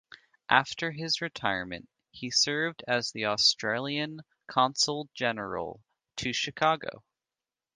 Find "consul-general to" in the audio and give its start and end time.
4.47-6.33